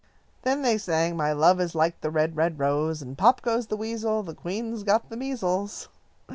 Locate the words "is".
1.61-1.75